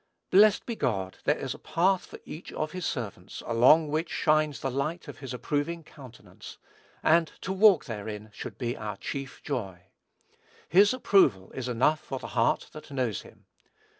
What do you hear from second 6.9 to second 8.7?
and to walk therein should